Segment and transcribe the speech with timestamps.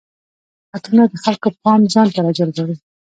[0.75, 2.75] عطرونه د خلکو پام ځان ته راجلبوي.